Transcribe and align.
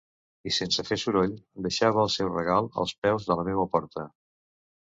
I, 0.51 0.53
sense 0.55 0.85
fer 0.87 0.97
soroll, 1.01 1.35
deixava 1.67 2.01
el 2.05 2.11
seu 2.15 2.31
regal 2.33 2.71
als 2.85 2.97
peus 3.05 3.29
de 3.29 3.39
la 3.41 3.47
meua 3.51 3.69
porta. 3.77 4.09